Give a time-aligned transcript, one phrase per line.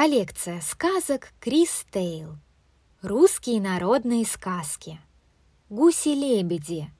[0.00, 2.36] Коллекция сказок Крис Тейл.
[3.02, 5.00] Русские народные сказки.
[5.70, 6.92] Гуси-лебеди.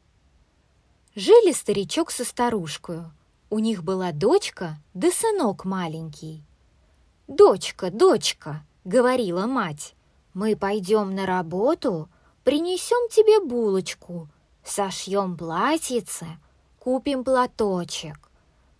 [1.14, 3.02] Жили старичок со старушкой.
[3.50, 6.42] У них была дочка да сынок маленький.
[7.28, 9.94] «Дочка, дочка!»— говорила мать.
[10.34, 12.08] «Мы пойдем на работу,
[12.42, 14.28] принесем тебе булочку,
[14.64, 16.26] сошьем платьице,
[16.80, 18.28] купим платочек.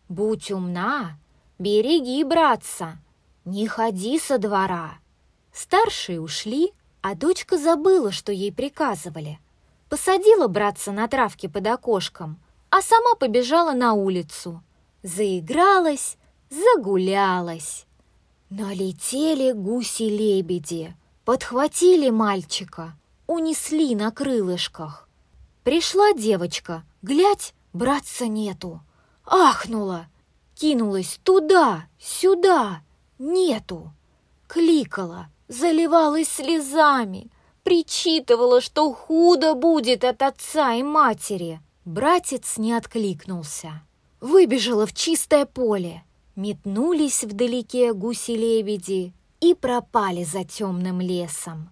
[0.09, 1.21] Будь умна,
[1.61, 2.99] береги, братца,
[3.51, 4.99] не ходи со двора».
[5.53, 9.39] Старшие ушли, а дочка забыла, что ей приказывали.
[9.89, 12.39] Посадила братца на травке под окошком,
[12.71, 14.63] а сама побежала на улицу.
[15.03, 16.17] Заигралась,
[16.51, 17.87] загулялась.
[18.51, 22.95] Налетели гуси-лебеди, подхватили мальчика,
[23.27, 25.09] унесли на крылышках.
[25.65, 28.81] Пришла девочка, глядь, братца нету.
[29.27, 30.07] Ахнула,
[30.55, 32.83] кинулась туда, сюда,
[33.19, 33.93] нету.
[34.47, 37.31] Кликала, заливалась слезами,
[37.63, 41.61] причитывала, что худо будет от отца и матери.
[41.85, 43.83] Братец не откликнулся.
[44.21, 46.03] Выбежала в чистое поле.
[46.35, 51.71] Метнулись вдалеке гуси-лебеди и пропали за темным лесом.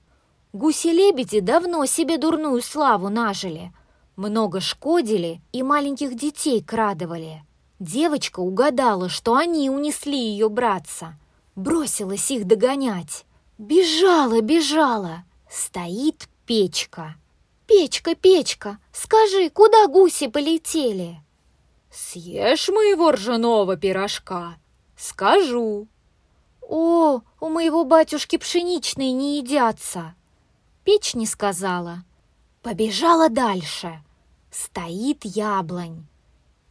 [0.52, 3.72] Гуси-лебеди давно себе дурную славу нажили.
[4.16, 7.42] Много шкодили и маленьких детей крадывали.
[7.78, 11.18] Девочка угадала, что они унесли ее братца.
[11.56, 13.24] Бросилась их догонять.
[13.56, 15.24] Бежала, бежала.
[15.50, 17.16] Стоит печка.
[17.66, 21.20] «Печка, печка, скажи, куда гуси полетели?»
[21.90, 24.56] «Съешь моего ржаного пирожка,
[24.96, 25.88] скажу».
[26.60, 30.14] «О, у моего батюшки пшеничные не едятся!»
[30.84, 32.04] Печь не сказала.
[32.62, 34.00] Побежала дальше.
[34.52, 36.06] Стоит яблонь.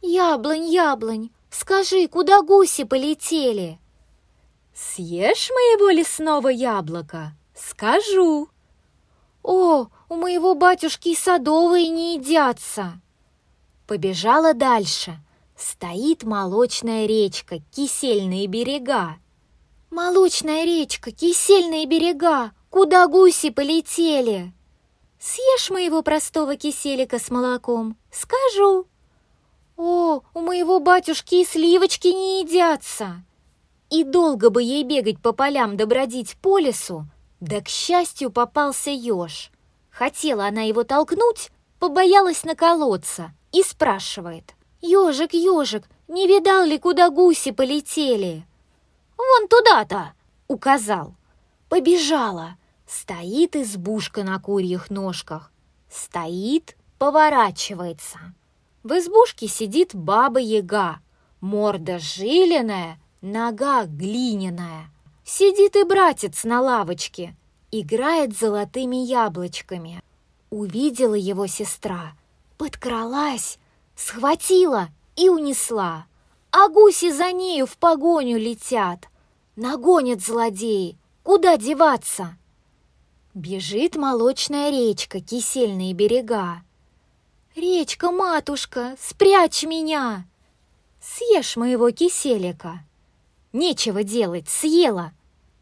[0.00, 3.78] «Яблонь, яблонь, скажи, куда гуси полетели?»
[4.78, 8.50] «Съешь моего лесного яблока, скажу».
[9.42, 13.00] «О, у моего батюшки садовые не едятся!»
[13.86, 15.18] Побежала дальше.
[15.56, 19.16] Стоит молочная речка, кисельные берега.
[19.88, 24.52] «Молочная речка, кисельные берега, куда гуси полетели?»
[25.18, 28.86] «Съешь моего простого киселика с молоком, скажу».
[29.78, 33.25] «О, у моего батюшки и сливочки не едятся!»
[33.90, 35.86] И долго бы ей бегать по полям да
[36.40, 37.06] по лесу,
[37.40, 39.50] да, к счастью, попался еж.
[39.90, 44.54] Хотела она его толкнуть, побоялась наколоться и спрашивает.
[44.82, 48.46] «Ежик, ежик, не видал ли, куда гуси полетели?»
[49.16, 50.12] «Вон туда-то!»—
[50.48, 51.14] указал.
[51.68, 52.56] Побежала.
[52.86, 55.50] Стоит избушка на курьих ножках.
[55.90, 58.18] Стоит, поворачивается.
[58.84, 61.00] В избушке сидит баба-яга,
[61.40, 64.90] морда жилиная, нога глиняная.
[65.24, 67.36] Сидит и братец на лавочке,
[67.72, 70.02] играет золотыми яблочками.
[70.50, 72.12] Увидела его сестра,
[72.56, 73.58] подкралась,
[73.96, 76.06] схватила и унесла.
[76.52, 79.08] А гуси за нею в погоню летят.
[79.56, 82.36] Нагонят злодеи, куда деваться?
[83.34, 86.62] Бежит молочная речка, кисельные берега.
[87.54, 90.26] «Речка, матушка, спрячь меня!»
[91.00, 92.80] «Съешь моего киселика!»
[93.56, 95.12] Нечего делать, съела.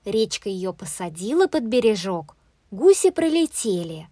[0.04, 2.36] Речка ее посадила под бережок.
[2.72, 4.08] Гуси пролетели.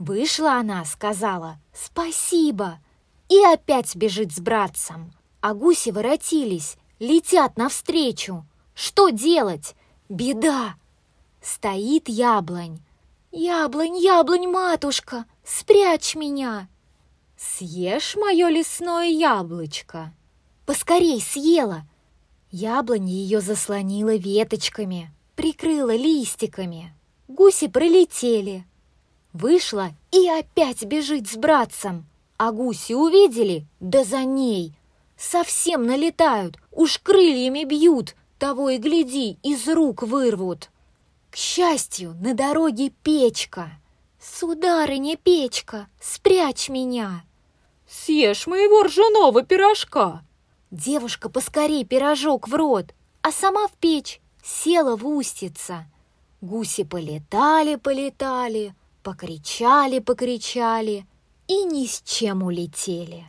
[0.00, 2.80] Вышла она, сказала «Спасибо!»
[3.28, 5.12] и опять бежит с братцем.
[5.40, 8.44] А гуси воротились, летят навстречу.
[8.74, 9.76] Что делать?
[10.08, 10.74] Беда!
[11.40, 12.80] Стоит яблонь.
[13.30, 16.68] «Яблонь, яблонь, матушка, спрячь меня!»
[17.38, 20.12] «Съешь мое лесное яблочко!»
[20.66, 21.86] «Поскорей съела!»
[22.52, 26.94] Яблонь ее заслонила веточками, прикрыла листиками.
[27.26, 28.66] Гуси пролетели.
[29.32, 32.04] Вышла и опять бежит с братцем.
[32.36, 34.74] А гуси увидели, да за ней.
[35.16, 40.70] Совсем налетают, уж крыльями бьют, того и гляди, из рук вырвут.
[41.30, 43.70] К счастью, на дороге печка.
[44.20, 47.24] «Сударыня печка, спрячь меня!»
[47.88, 50.22] «Съешь моего ржаного пирожка!»
[50.72, 55.84] Девушка поскорей пирожок в рот, а сама в печь села в устица.
[56.40, 61.06] Гуси полетали, полетали, покричали, покричали
[61.46, 63.26] и ни с чем улетели.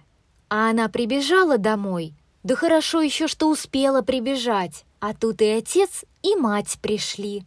[0.48, 2.14] А она прибежала домой,
[2.44, 7.46] да хорошо еще, что успела прибежать, а тут и отец, и мать пришли.